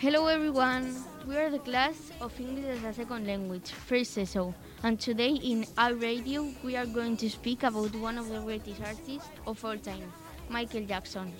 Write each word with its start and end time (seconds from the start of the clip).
Hello 0.00 0.28
everyone, 0.28 0.94
we 1.26 1.36
are 1.36 1.50
the 1.50 1.58
class 1.58 2.12
of 2.20 2.38
English 2.38 2.66
as 2.66 2.84
a 2.84 2.92
second 2.92 3.26
language, 3.26 3.72
first 3.72 4.16
ESO, 4.16 4.54
and 4.84 5.00
today 5.00 5.30
in 5.30 5.66
our 5.76 5.92
radio 5.92 6.46
we 6.62 6.76
are 6.76 6.86
going 6.86 7.16
to 7.16 7.28
speak 7.28 7.64
about 7.64 7.92
one 7.96 8.16
of 8.16 8.28
the 8.28 8.38
greatest 8.38 8.80
artists 8.80 9.28
of 9.44 9.64
all 9.64 9.76
time, 9.76 10.12
Michael 10.48 10.84
Jackson. 10.84 11.32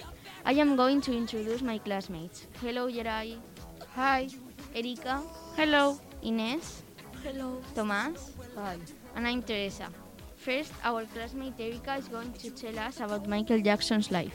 I 0.45 0.55
am 0.55 0.75
going 0.75 1.01
to 1.03 1.17
introduce 1.17 1.63
my 1.63 1.79
classmates. 1.79 2.47
Hello 2.61 2.89
Yeray. 2.89 3.37
Hi. 3.95 4.27
Erika. 4.75 5.23
Hello. 5.55 6.01
Ines. 6.25 6.83
Hello. 7.23 7.63
Tomás. 7.77 8.33
Hi. 8.57 8.77
And 9.15 9.29
I'm 9.29 9.41
Teresa. 9.43 9.87
First, 10.37 10.73
our 10.83 11.05
classmate 11.05 11.61
Erika 11.61 11.95
is 11.95 12.09
going 12.09 12.33
to 12.33 12.51
tell 12.51 12.77
us 12.81 12.99
about 12.99 13.29
Michael 13.29 13.61
Jackson's 13.61 14.11
life. 14.11 14.35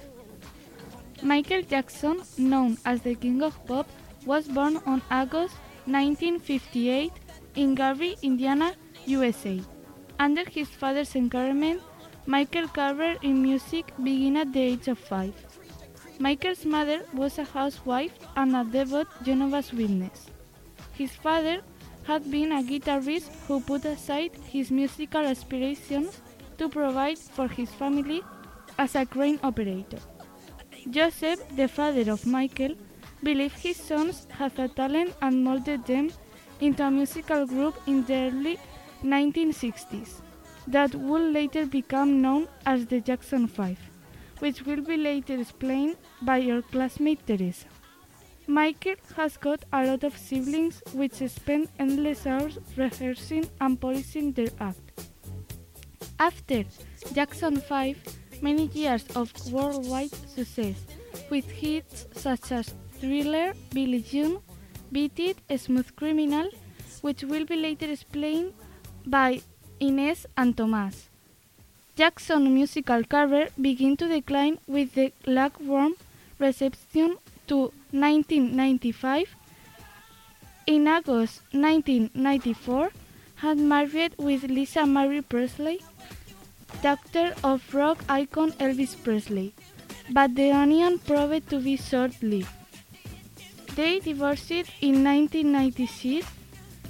Michael 1.22 1.62
Jackson, 1.62 2.22
known 2.38 2.78
as 2.86 3.02
the 3.02 3.16
King 3.16 3.44
of 3.44 3.66
Pop, 3.66 3.88
was 4.26 4.48
born 4.48 4.78
on 4.86 5.02
August 5.12 5.56
1958 5.86 7.12
in 7.56 7.76
Gary, 7.76 8.16
Indiana, 8.22 8.74
USA. 9.06 9.62
Under 10.20 10.44
his 10.50 10.70
father's 10.70 11.16
encouragement, 11.16 11.82
Michael 12.26 12.68
career 12.68 13.18
in 13.22 13.42
music 13.42 13.92
began 14.02 14.38
at 14.38 14.54
the 14.54 14.62
age 14.62 14.88
of 14.88 14.98
five. 14.98 15.34
Michael's 16.20 16.66
mother 16.66 17.02
was 17.14 17.38
a 17.38 17.44
housewife 17.44 18.14
and 18.36 18.56
a 18.56 18.64
devout 18.64 19.08
Jehovah's 19.24 19.74
Witness. 19.74 20.28
His 20.94 21.12
father 21.12 21.62
had 22.04 22.30
been 22.30 22.52
a 22.52 22.62
guitarist 22.64 23.30
who 23.48 23.60
put 23.60 23.86
aside 23.86 24.32
his 24.46 24.72
musical 24.72 25.22
aspirations 25.22 26.22
to 26.58 26.70
provide 26.70 27.18
for 27.18 27.48
his 27.48 27.70
family 27.72 28.22
as 28.78 28.96
a 28.96 29.06
crane 29.06 29.40
operator. 29.44 30.00
Joseph, 30.90 31.42
the 31.56 31.68
father 31.68 32.12
of 32.12 32.26
Michael, 32.26 32.76
believed 33.24 33.58
his 33.60 33.78
sons 33.78 34.28
had 34.30 34.58
a 34.60 34.68
talent 34.68 35.14
and 35.22 35.44
molded 35.44 35.86
them 35.86 36.12
into 36.60 36.86
a 36.86 36.92
musical 36.92 37.46
group 37.46 37.76
in 37.88 38.04
the 38.06 38.14
early 38.14 38.60
1960s 39.04 40.22
that 40.68 40.96
would 40.96 41.34
later 41.34 41.66
become 41.66 42.22
known 42.22 42.48
as 42.66 42.86
the 42.86 43.00
Jackson 43.02 43.48
5, 43.48 43.78
which 44.40 44.66
will 44.66 44.82
be 44.82 44.98
later 44.98 45.40
explained 45.40 45.98
by 46.22 46.38
your 46.38 46.62
classmate 46.62 47.26
Teresa. 47.28 47.68
Michael 48.48 48.96
has 49.16 49.38
got 49.38 49.64
a 49.72 49.86
lot 49.86 50.04
of 50.04 50.18
siblings 50.18 50.82
which 50.94 51.14
spend 51.14 51.70
endless 51.80 52.28
hours 52.28 52.60
rehearsing 52.76 53.50
and 53.62 53.80
polishing 53.80 54.34
their 54.34 54.50
act. 54.60 55.02
After 56.20 56.64
Jackson 57.14 57.58
5, 57.58 57.98
many 58.42 58.68
years 58.68 59.06
of 59.16 59.32
worldwide 59.52 60.14
success, 60.28 60.76
with 61.30 61.50
hits 61.50 62.06
such 62.14 62.52
as 62.52 62.74
Thriller, 63.04 63.52
Billie 63.74 64.02
Jean, 64.02 64.38
Beat 64.90 65.20
It, 65.20 65.38
Smooth 65.60 65.94
Criminal, 65.98 66.48
which 67.02 67.22
will 67.24 67.44
be 67.44 67.58
later 67.58 67.92
explained 67.92 68.54
by 69.06 69.42
Ines 69.82 70.26
and 70.38 70.56
Tomás. 70.56 71.10
Jackson's 71.98 72.48
musical 72.48 73.04
career 73.04 73.50
began 73.60 73.98
to 73.98 74.08
decline 74.08 74.58
with 74.68 74.94
the 74.94 75.12
lukewarm 75.26 75.96
reception 76.40 77.18
to 77.48 77.74
1995. 77.92 79.36
In 80.68 80.88
August 80.88 81.42
1994, 81.52 82.90
had 83.36 83.58
married 83.58 84.16
with 84.18 84.44
Lisa 84.44 84.86
Marie 84.86 85.20
Presley, 85.20 85.82
daughter 86.82 87.36
of 87.44 87.62
rock 87.74 88.02
icon 88.08 88.54
Elvis 88.54 88.96
Presley, 89.04 89.54
but 90.10 90.36
the 90.36 90.48
union 90.48 91.00
proved 91.00 91.50
to 91.50 91.60
be 91.60 91.76
short-lived. 91.76 92.63
They 93.76 94.00
divorced 94.00 94.52
in 94.52 95.04
1996. 95.04 96.28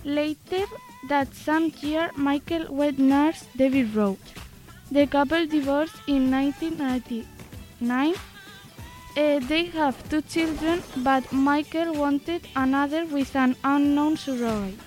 Later 0.04 0.66
that 1.08 1.34
same 1.34 1.72
year, 1.82 2.12
Michael 2.16 2.74
wed 2.74 3.00
nurse 3.00 3.46
Debbie 3.56 3.84
Rowe. 3.86 4.18
The 4.92 5.08
couple 5.08 5.46
divorced 5.48 5.96
in 6.08 6.30
1999. 6.32 8.14
Uh, 9.16 9.40
they 9.48 9.66
have 9.66 9.98
two 10.10 10.22
children, 10.24 10.82
but 10.98 11.32
Michael 11.32 11.94
wanted 11.94 12.48
another 12.56 13.06
with 13.06 13.36
an 13.36 13.56
unknown 13.64 14.18
surrogate. 14.18 14.80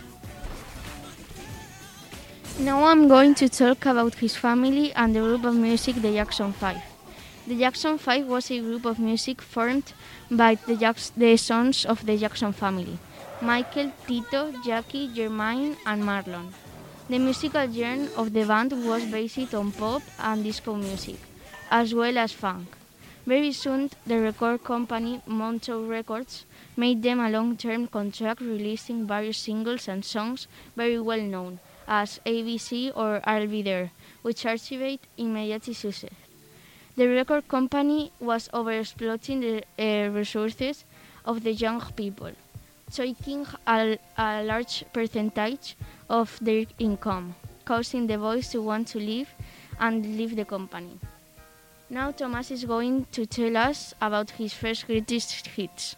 Now 2.60 2.84
I'm 2.84 3.06
going 3.06 3.34
to 3.36 3.48
talk 3.48 3.86
about 3.86 4.14
his 4.16 4.36
family 4.36 4.92
and 4.94 5.14
the 5.14 5.20
group 5.20 5.44
of 5.44 5.54
music 5.54 5.96
the 5.96 6.12
Jackson 6.12 6.52
5. 6.52 6.95
The 7.46 7.56
Jackson 7.56 7.96
5 7.96 8.26
was 8.26 8.50
a 8.50 8.58
group 8.58 8.84
of 8.86 8.98
music 8.98 9.40
formed 9.40 9.92
by 10.28 10.56
the, 10.56 10.74
Jacks- 10.74 11.12
the 11.16 11.36
sons 11.36 11.84
of 11.86 12.04
the 12.04 12.18
Jackson 12.18 12.52
family 12.52 12.98
Michael, 13.40 13.92
Tito, 14.04 14.52
Jackie, 14.64 15.08
Jermaine, 15.08 15.76
and 15.86 16.02
Marlon. 16.02 16.52
The 17.08 17.20
musical 17.20 17.70
genre 17.72 18.08
of 18.16 18.32
the 18.32 18.44
band 18.44 18.72
was 18.84 19.04
based 19.04 19.54
on 19.54 19.70
pop 19.70 20.02
and 20.18 20.42
disco 20.42 20.74
music, 20.74 21.18
as 21.70 21.94
well 21.94 22.18
as 22.18 22.32
funk. 22.32 22.66
Very 23.26 23.52
soon, 23.52 23.90
the 24.04 24.18
record 24.20 24.64
company 24.64 25.22
Motown 25.28 25.88
Records 25.88 26.46
made 26.76 27.00
them 27.04 27.20
a 27.20 27.30
long 27.30 27.56
term 27.56 27.86
contract 27.86 28.40
releasing 28.40 29.06
various 29.06 29.38
singles 29.38 29.86
and 29.86 30.04
songs 30.04 30.48
very 30.74 30.98
well 30.98 31.22
known 31.22 31.60
as 31.86 32.18
ABC 32.26 32.90
or 32.96 33.20
I'll 33.22 33.46
Be 33.46 33.62
There, 33.62 33.92
which 34.22 34.44
achieved 34.44 35.06
immediate 35.16 35.64
success. 35.64 36.25
The 36.96 37.08
record 37.08 37.46
company 37.46 38.10
was 38.20 38.48
overexploiting 38.54 39.40
the 39.44 39.56
uh, 39.78 40.08
resources 40.12 40.86
of 41.26 41.44
the 41.44 41.52
young 41.52 41.82
people, 41.94 42.32
taking 42.90 43.46
a, 43.66 43.98
a 44.16 44.42
large 44.42 44.82
percentage 44.94 45.76
of 46.08 46.38
their 46.40 46.64
income, 46.78 47.34
causing 47.66 48.06
the 48.06 48.16
boys 48.16 48.48
to 48.48 48.62
want 48.62 48.88
to 48.88 48.98
leave 48.98 49.28
and 49.78 50.06
leave 50.16 50.36
the 50.36 50.46
company. 50.46 50.98
Now 51.90 52.12
Thomas 52.12 52.50
is 52.50 52.64
going 52.64 53.04
to 53.12 53.26
tell 53.26 53.58
us 53.58 53.92
about 54.00 54.30
his 54.30 54.54
first 54.54 54.86
greatest 54.86 55.48
hits. 55.48 55.96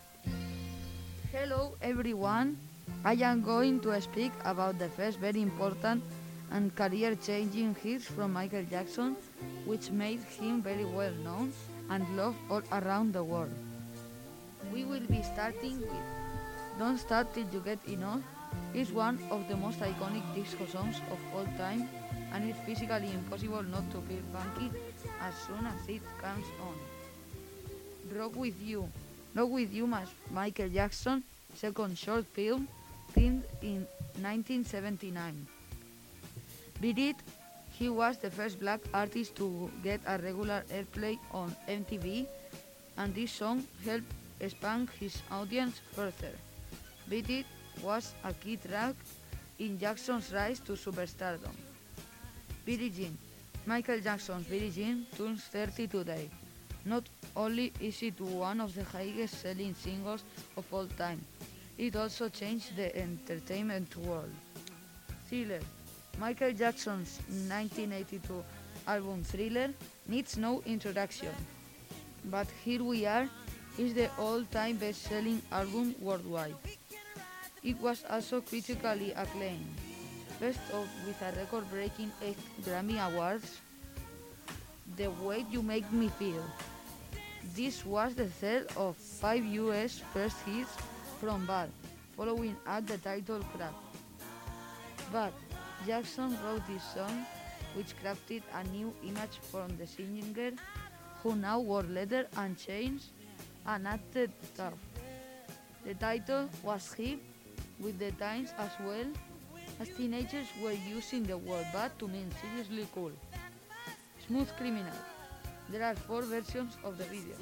Hello 1.31 1.75
everyone. 1.81 2.57
I 3.05 3.13
am 3.23 3.43
going 3.43 3.79
to 3.87 4.01
speak 4.01 4.33
about 4.45 4.81
the 4.81 4.89
first 4.89 5.21
very 5.21 5.43
important 5.43 6.03
and 6.51 6.75
career-changing 6.75 7.77
hits 7.83 8.07
from 8.07 8.33
Michael 8.33 8.65
Jackson, 8.65 9.17
which 9.65 9.91
made 9.91 10.21
him 10.41 10.63
very 10.63 10.85
well 10.85 11.13
known 11.25 11.53
and 11.91 12.05
loved 12.17 12.39
all 12.51 12.63
around 12.73 13.13
the 13.13 13.23
world. 13.23 13.53
We 14.73 14.85
will 14.85 15.07
be 15.09 15.23
starting 15.23 15.81
with 15.81 16.07
Don't 16.79 16.99
Start 16.99 17.33
Till 17.35 17.47
You 17.53 17.61
Get 17.61 17.79
Enough. 17.87 18.23
It's 18.75 18.91
one 18.91 19.19
of 19.31 19.49
the 19.49 19.57
most 19.57 19.81
iconic 19.81 20.23
disco 20.35 20.67
songs 20.67 20.97
of 21.11 21.19
all 21.35 21.47
time 21.57 21.89
and 22.33 22.49
it's 22.49 22.59
physically 22.61 23.11
impossible 23.13 23.63
not 23.63 23.91
to 23.91 24.01
feel 24.03 24.23
funky 24.33 24.71
as 25.21 25.35
soon 25.47 25.65
as 25.67 25.89
it 25.89 26.03
comes 26.21 26.47
on. 26.61 26.77
Rock 28.17 28.37
With 28.37 28.61
You. 28.63 28.89
Rock 29.35 29.51
With 29.51 29.73
You, 29.73 29.87
mas 29.87 30.09
Michael 30.31 30.69
Jackson, 30.69 31.23
second 31.55 31.97
short 31.97 32.25
film, 32.27 32.69
filmed 33.13 33.45
in 33.63 33.87
1979. 34.21 35.58
Beat 36.81 36.99
It, 36.99 37.17
he 37.71 37.89
was 37.89 38.19
the 38.19 38.31
first 38.31 38.61
black 38.61 38.81
artist 38.95 39.35
to 39.37 39.71
get 39.83 40.01
a 40.07 40.19
regular 40.19 40.63
airplay 40.71 41.19
on 41.33 41.55
MTV, 41.69 42.27
and 42.97 43.15
this 43.15 43.33
song 43.33 43.65
helped 43.85 44.13
expand 44.41 44.89
his 45.01 45.21
audience 45.31 45.81
further. 45.93 46.33
Beat 47.09 47.31
It 47.31 47.47
was 47.83 48.15
a 48.23 48.33
key 48.33 48.57
track 48.57 48.95
in 49.59 49.79
Jackson's 49.79 50.33
rise 50.33 50.61
to 50.61 50.73
superstardom. 50.73 51.55
Billie 52.65 52.91
Jean. 52.91 53.17
Michael 53.67 54.01
Jackson's 54.01 54.47
Billie 54.47 54.71
Jean 54.71 55.07
turns 55.17 55.43
30 55.45 55.89
today. 55.89 56.31
Not 56.85 57.05
only 57.35 57.73
is 57.81 58.03
it 58.03 58.21
one 58.21 58.61
of 58.61 58.75
the 58.75 58.85
highest 58.85 59.41
selling 59.41 59.75
singles 59.75 60.23
of 60.57 60.65
all 60.73 60.87
time, 60.97 61.25
it 61.77 61.97
also 61.97 62.29
changed 62.29 62.77
the 62.77 62.95
entertainment 62.97 63.97
world. 63.97 64.33
Thriller. 65.29 65.61
Michael 66.19 66.51
Jackson's 66.51 67.21
1982 67.47 68.43
album 68.89 69.23
Thriller 69.23 69.71
needs 70.09 70.37
no 70.37 70.63
introduction. 70.67 71.31
But 72.25 72.49
here 72.65 72.83
we 72.83 73.07
are, 73.07 73.29
is 73.79 73.95
the 73.95 74.11
all-time 74.19 74.77
best-selling 74.77 75.41
album 75.53 75.95
worldwide. 76.01 76.57
It 77.63 77.79
was 77.81 78.03
also 78.11 78.41
critically 78.41 79.13
acclaimed. 79.13 79.71
Best 80.41 80.59
of 80.75 80.89
with 81.07 81.23
a 81.23 81.31
record-breaking 81.39 82.11
8 82.21 82.37
Grammy 82.67 82.99
Awards. 82.99 83.61
The 84.97 85.11
Way 85.23 85.47
You 85.51 85.63
Make 85.63 85.91
Me 85.93 86.09
Feel. 86.19 86.43
This 87.55 87.87
was 87.87 88.17
the 88.17 88.27
third 88.27 88.67
of 88.77 88.97
five 88.97 89.45
US 89.45 90.03
first 90.13 90.37
hits 90.43 90.75
from 91.21 91.47
Bad, 91.47 91.71
following 92.17 92.57
up 92.67 92.87
the 92.87 92.99
title 92.99 93.41
Crack. 93.55 93.75
But 95.13 95.33
Jackson 95.87 96.37
wrote 96.45 96.67
this 96.67 96.83
song, 96.95 97.27
which 97.75 97.95
crafted 98.03 98.43
a 98.55 98.65
new 98.65 98.93
image 99.05 99.39
from 99.51 99.69
the 99.77 99.87
singer, 99.87 100.53
who 101.23 101.37
now 101.37 101.61
wore 101.61 101.83
leather 101.83 102.27
and 102.37 102.59
chains 102.59 103.11
and 103.67 103.87
acted 103.87 104.31
tough. 104.57 104.75
The 105.85 105.95
title 105.95 106.49
was 106.63 106.93
hip 106.93 107.21
with 107.81 107.99
the 107.99 108.11
times 108.13 108.53
as 108.59 108.71
well 108.81 109.07
as 109.81 109.89
teenagers 109.97 110.47
were 110.63 110.73
using 110.73 111.23
the 111.23 111.39
word 111.39 111.67
bad 111.73 111.97
to 112.01 112.09
mean 112.09 112.31
seriously 112.41 112.87
cool. 112.95 113.13
Smooth 114.27 114.51
Criminal. 114.57 114.99
There 115.71 115.85
are 115.85 115.95
four 115.95 116.23
versions 116.23 116.77
of 116.83 116.99
the 116.99 117.05
video, 117.05 117.37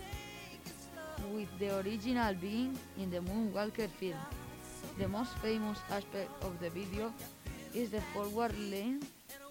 with 1.32 1.48
the 1.58 1.78
original 1.78 2.34
being 2.34 2.78
in 2.98 3.10
the 3.10 3.20
Moonwalker 3.20 3.88
film. 3.88 4.18
The 4.98 5.08
most 5.08 5.32
famous 5.38 5.78
aspect 5.90 6.30
of 6.42 6.58
the 6.60 6.70
video 6.70 7.12
is 7.76 7.90
the 7.90 8.00
forward 8.14 8.56
lane 8.70 9.02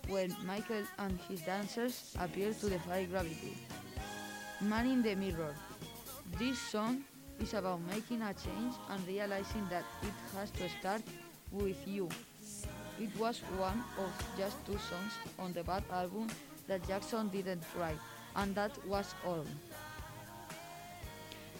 when 0.07 0.35
Michael 0.45 0.81
and 0.97 1.19
his 1.29 1.41
dancers 1.41 2.15
appear 2.19 2.53
to 2.53 2.69
defy 2.69 3.05
gravity. 3.05 3.55
Man 4.61 4.87
in 4.87 5.03
the 5.03 5.13
Mirror. 5.15 5.53
This 6.39 6.57
song 6.57 7.03
is 7.39 7.53
about 7.53 7.81
making 7.81 8.23
a 8.23 8.33
change 8.33 8.73
and 8.89 9.07
realizing 9.07 9.67
that 9.69 9.83
it 10.01 10.13
has 10.35 10.49
to 10.51 10.67
start 10.79 11.03
with 11.51 11.77
you. 11.87 12.09
It 12.99 13.15
was 13.19 13.41
one 13.59 13.83
of 13.99 14.11
just 14.37 14.57
two 14.65 14.79
songs 14.89 15.13
on 15.37 15.53
the 15.53 15.63
Bad 15.63 15.83
album 15.91 16.27
that 16.67 16.87
Jackson 16.87 17.29
didn't 17.29 17.63
write, 17.77 17.99
and 18.35 18.55
that 18.55 18.71
was 18.87 19.13
all. 19.23 19.45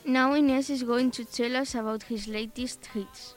Now 0.04 0.34
Ines 0.34 0.72
is 0.72 0.82
going 0.82 1.12
to 1.12 1.26
tell 1.26 1.56
us 1.58 1.76
about 1.76 2.04
his 2.04 2.28
latest 2.28 2.88
hits. 2.88 3.36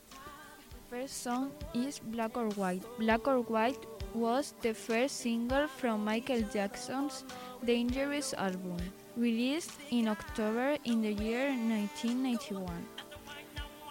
First 0.89 1.23
song 1.23 1.53
is 1.75 1.99
Black 1.99 2.35
or 2.39 2.49
White. 2.57 2.81
Black 2.99 3.29
or 3.29 3.43
White 3.43 3.85
was 4.15 4.55
the 4.63 4.73
first 4.73 5.21
single 5.21 5.69
from 5.69 6.03
Michael 6.03 6.41
Jackson's 6.51 7.25
Dangerous 7.63 8.33
album, 8.33 8.81
released 9.15 9.73
in 9.91 10.09
October 10.09 10.79
in 10.87 11.03
the 11.03 11.13
year 11.13 11.51
1991. 11.53 12.65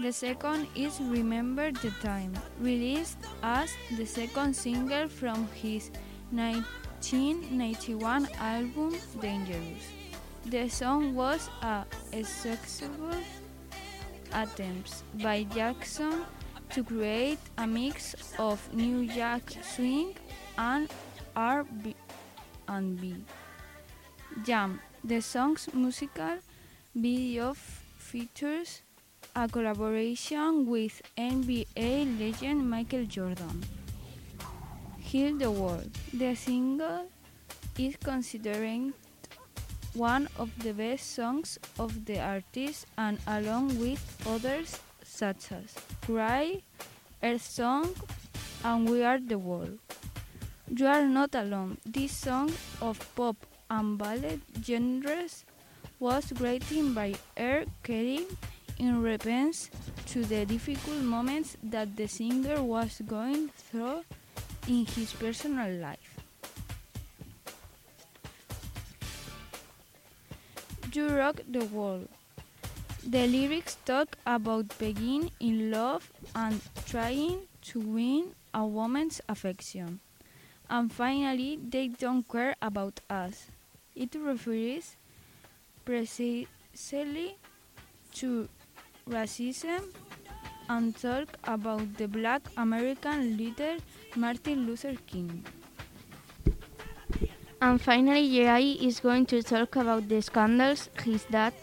The 0.01 0.11
second 0.11 0.65
is 0.73 0.99
Remember 0.99 1.71
the 1.71 1.91
Time, 2.01 2.33
released 2.59 3.19
as 3.44 3.69
the 3.95 4.05
second 4.07 4.55
single 4.55 5.07
from 5.07 5.47
his 5.53 5.91
1991 6.31 8.27
album 8.41 8.97
Dangerous. 9.21 9.85
The 10.47 10.67
song 10.67 11.13
was 11.13 11.47
a 11.61 11.85
successful 12.23 13.21
attempt 14.33 15.03
by 15.21 15.44
Jackson 15.44 16.25
to 16.72 16.84
create 16.84 17.40
a 17.58 17.66
mix 17.66 18.16
of 18.38 18.62
New 18.74 19.08
Jack 19.08 19.42
Swing 19.62 20.16
and 20.58 20.90
R&B. 21.36 21.96
Jam. 24.44 24.80
The 25.04 25.22
song's 25.22 25.69
musical 25.74 26.38
video 26.94 27.54
features 27.54 28.81
a 29.36 29.48
collaboration 29.48 30.66
with 30.66 31.02
NBA 31.18 32.19
legend 32.19 32.69
Michael 32.69 33.06
Jordan. 33.06 33.64
Heal 35.00 35.38
the 35.38 35.52
World. 35.52 35.92
The 36.14 36.36
single 36.36 37.08
is 37.78 37.96
considered 37.98 38.94
one 39.94 40.28
of 40.38 40.50
the 40.64 40.74
best 40.74 41.16
songs 41.16 41.58
of 41.80 42.06
the 42.06 42.19
artist 42.19 42.86
and 42.98 43.18
along 43.25 43.80
with 43.80 44.02
others 44.28 44.80
such 45.18 45.52
as 45.52 45.74
Cry, 46.06 46.62
Earth 47.24 47.42
Song, 47.42 47.90
and 48.64 48.88
We 48.88 49.04
Are 49.04 49.18
the 49.18 49.40
World. 49.40 49.80
You 50.69 50.86
Are 50.86 51.08
Not 51.08 51.34
Alone. 51.34 51.78
This 51.84 52.12
song 52.12 52.54
of 52.81 53.02
pop 53.16 53.36
and 53.68 53.98
ballad 53.98 54.42
genres 54.64 55.44
was 56.00 56.31
written 56.40 56.94
by 56.94 57.16
R. 57.36 57.64
Kelly 57.81 58.28
in 58.78 59.02
response 59.02 59.72
to 60.14 60.24
the 60.24 60.46
difficult 60.46 61.02
moments 61.02 61.58
that 61.64 61.98
the 61.98 62.08
singer 62.08 62.62
was 62.62 63.02
going 63.08 63.50
through 63.58 64.06
in 64.68 64.86
his 64.86 65.14
personal 65.14 65.72
life. 65.81 66.14
You 70.94 71.10
Rock 71.10 71.42
the 71.50 71.66
World. 71.66 72.08
The 73.07 73.25
lyrics 73.25 73.77
talk 73.86 74.18
about 74.25 74.77
being 74.77 75.31
in 75.39 75.71
love 75.71 76.12
and 76.36 76.59
trying 76.86 77.48
to 77.71 77.80
win 77.80 78.36
a 78.54 78.65
woman's 78.65 79.21
affection. 79.30 80.01
And 80.69 80.92
finally, 80.92 81.57
they 81.69 81.88
don't 81.88 82.27
care 82.27 82.56
about 82.62 83.00
us. 83.09 83.48
It 83.95 84.13
refers 84.13 84.98
precisely 85.86 87.38
to 88.15 88.50
racism 89.09 89.83
and 90.68 90.94
talk 90.98 91.30
about 91.45 91.95
the 91.95 92.09
black 92.09 92.42
American 92.57 93.38
leader 93.38 93.77
Martin 94.18 94.68
Luther 94.68 94.95
King. 95.07 95.45
And 97.62 97.81
finally, 97.81 98.44
Jai 98.44 98.83
is 98.86 99.00
going 99.00 99.25
to 99.27 99.42
talk 99.42 99.77
about 99.77 100.09
the 100.09 100.21
scandals 100.21 100.89
his 101.06 101.24
dad 101.31 101.54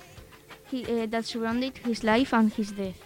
he, 0.70 0.84
uh, 0.84 1.06
that 1.06 1.24
surrounded 1.24 1.78
his 1.78 2.04
life 2.04 2.32
and 2.32 2.52
his 2.52 2.72
death. 2.72 2.96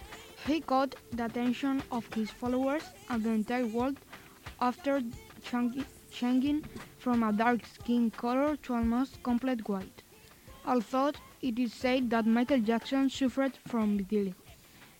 He 0.46 0.60
caught 0.60 0.94
the 1.12 1.24
attention 1.26 1.82
of 1.90 2.06
his 2.14 2.30
followers 2.30 2.82
and 3.10 3.22
the 3.22 3.30
entire 3.30 3.66
world 3.66 3.96
after 4.60 5.02
changing 6.12 6.64
from 6.98 7.22
a 7.22 7.32
dark 7.32 7.66
skin 7.66 8.10
color 8.10 8.56
to 8.56 8.74
almost 8.74 9.22
complete 9.22 9.68
white. 9.68 10.02
Although 10.66 11.12
it 11.42 11.58
is 11.58 11.72
said 11.72 12.10
that 12.10 12.26
Michael 12.26 12.60
Jackson 12.60 13.08
suffered 13.10 13.52
from 13.66 13.98
vitiligo, 13.98 14.34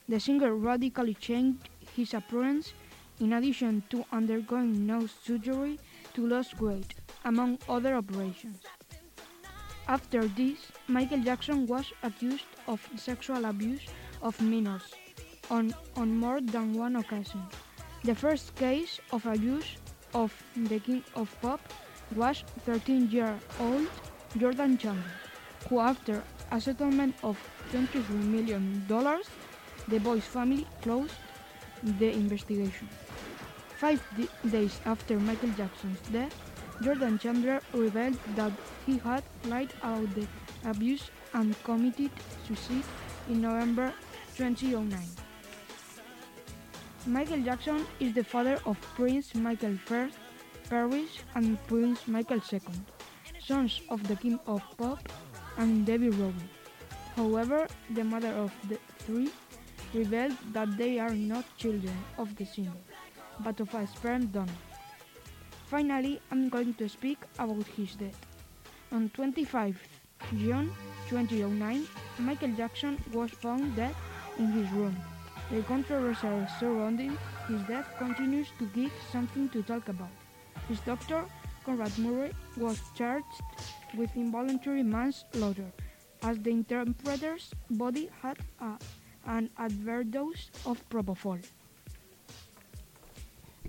the 0.09 0.19
singer 0.19 0.55
radically 0.55 1.15
changed 1.15 1.69
his 1.95 2.15
appearance 2.15 2.73
in 3.21 3.33
addition 3.33 3.83
to 3.91 4.05
undergoing 4.13 4.87
nose 4.87 5.13
surgery 5.23 5.79
to 6.15 6.27
lose 6.27 6.59
weight, 6.61 6.95
among 7.25 7.59
other 7.69 7.95
operations. 7.97 8.59
After 9.89 10.29
this, 10.29 10.59
Michael 10.87 11.21
Jackson 11.21 11.67
was 11.67 11.87
accused 12.03 12.45
of 12.67 12.87
sexual 12.97 13.47
abuse 13.47 13.81
of 14.21 14.39
minors 14.43 14.93
on, 15.51 15.75
on 15.97 16.15
more 16.15 16.43
than 16.43 16.75
one 16.75 16.97
occasion. 16.97 17.43
The 18.05 18.15
first 18.15 18.55
case 18.55 19.01
of 19.13 19.25
abuse 19.25 19.77
of 20.13 20.31
the 20.55 20.79
king 20.79 21.03
of 21.17 21.35
pop 21.41 21.61
was 22.15 22.45
13-year-old 22.67 23.89
Jordan 24.37 24.77
Chandler, 24.77 25.17
who 25.71 25.81
after 25.81 26.23
a 26.53 26.61
settlement 26.61 27.15
of 27.23 27.39
$23 27.73 28.11
million, 28.11 28.85
the 28.87 29.99
boy's 30.01 30.25
family 30.25 30.67
closed 30.83 31.15
the 31.83 32.13
investigation. 32.13 32.91
Five 33.79 34.03
days 34.51 34.81
after 34.85 35.19
Michael 35.19 35.51
Jackson's 35.57 36.01
death, 36.13 36.35
Jordan 36.81 37.19
Chandler 37.19 37.61
revealed 37.73 38.19
that 38.37 38.53
he 38.87 38.99
had 38.99 39.25
lied 39.47 39.73
about 39.83 40.15
the 40.15 40.27
abuse 40.65 41.11
and 41.35 41.55
committed 41.65 42.11
suicide 42.47 42.85
in 43.29 43.41
November 43.43 43.93
2009. 44.37 45.01
Michael 47.07 47.43
Jackson 47.43 47.85
is 47.99 48.15
the 48.15 48.23
father 48.23 48.61
of 48.65 48.81
Prince 48.95 49.35
Michael 49.35 49.77
I, 49.91 50.11
Paris, 50.69 51.19
and 51.35 51.59
Prince 51.67 52.07
Michael 52.07 52.41
II, 52.53 52.61
sons 53.41 53.81
of 53.89 54.07
the 54.07 54.15
King 54.15 54.39
of 54.47 54.63
Pop 54.77 55.01
and 55.57 55.85
Debbie 55.85 56.11
Rowe. 56.11 56.35
However, 57.17 57.67
the 57.91 58.05
mother 58.05 58.33
of 58.35 58.53
the 58.69 58.79
three 59.01 59.31
revealed 59.95 60.37
that 60.53 60.77
they 60.77 61.01
are 61.01 61.15
not 61.15 61.45
children 61.57 61.97
of 62.19 62.37
the 62.37 62.45
singer, 62.45 62.79
but 63.41 63.59
of 63.59 63.75
a 63.75 63.87
sperm 63.87 64.27
donor. 64.27 64.68
Finally, 65.71 66.19
I'm 66.31 66.49
going 66.49 66.73
to 66.75 66.89
speak 66.89 67.19
about 67.39 67.67
his 67.77 67.95
death. 67.95 68.19
On 68.91 69.11
25 69.11 69.77
June 70.39 70.73
2009, 71.11 71.87
Michael 72.21 72.53
Jackson 72.57 72.97
was 73.13 73.31
found 73.31 73.77
dead 73.77 73.95
in 74.39 74.47
his 74.53 74.71
room. 74.73 74.97
The 75.51 75.61
controversy 75.63 76.47
surrounding 76.59 77.19
his 77.49 77.61
death 77.65 77.87
continues 77.99 78.49
to 78.59 78.65
give 78.75 78.91
something 79.13 79.51
to 79.51 79.63
talk 79.63 79.91
about. 79.91 80.09
His 80.69 80.81
doctor, 80.81 81.25
Conrad 81.67 81.99
Murray, 81.99 82.33
was 82.57 82.81
charged 82.95 83.43
with 83.95 84.17
involuntary 84.17 84.83
manslaughter 84.83 85.71
as 86.23 86.39
the 86.39 86.51
interpreter's 86.51 87.53
body 87.69 88.09
had 88.23 88.39
a, 88.61 88.73
an 89.27 89.51
adverse 89.59 90.07
dose 90.07 90.51
of 90.65 90.83
propofol. 90.89 91.39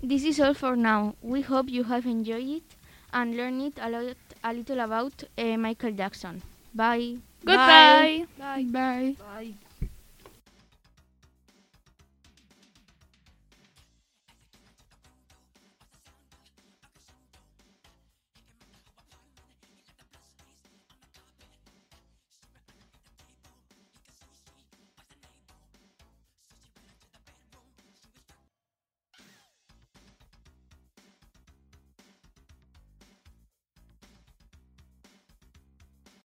This 0.02 0.24
is 0.24 0.40
all 0.40 0.54
for 0.54 0.76
now. 0.76 1.14
We 1.22 1.42
hope 1.42 1.68
you 1.70 1.84
have 1.84 2.06
enjoyed 2.06 2.48
it 2.48 2.76
and 3.12 3.36
learned 3.36 3.74
a, 3.80 3.90
lot, 3.90 4.16
a 4.42 4.52
little 4.52 4.80
about 4.80 5.24
uh, 5.38 5.56
Michael 5.56 5.92
Jackson. 5.92 6.42
Bye. 6.74 7.16
Goodbye. 7.44 8.26
Bye. 8.38 8.64
Bye. 8.70 9.16
Bye. 9.18 9.54